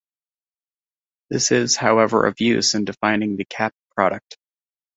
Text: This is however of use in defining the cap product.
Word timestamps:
This 1.29 1.51
is 1.51 1.75
however 1.75 2.25
of 2.25 2.41
use 2.41 2.73
in 2.73 2.85
defining 2.85 3.35
the 3.37 3.45
cap 3.45 3.71
product. 3.91 4.35